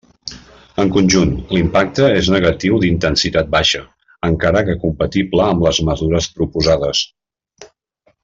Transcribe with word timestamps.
En 0.83 0.87
conjunt, 0.93 1.33
l'impacte 1.57 2.07
és 2.21 2.29
negatiu 2.35 2.79
d'intensitat 2.85 3.51
baixa, 3.57 3.83
encara 4.29 4.65
que 4.71 4.77
compatible 4.87 5.45
amb 5.49 5.63
les 5.67 5.83
mesures 5.91 6.31
proposades. 6.39 7.05